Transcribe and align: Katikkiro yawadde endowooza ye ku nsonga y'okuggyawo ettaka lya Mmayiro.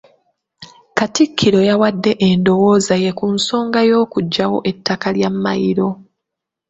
Katikkiro 0.97 1.59
yawadde 1.69 2.11
endowooza 2.29 2.93
ye 3.03 3.11
ku 3.19 3.25
nsonga 3.35 3.79
y'okuggyawo 3.89 4.57
ettaka 4.71 5.07
lya 5.15 5.29
Mmayiro. 5.33 5.89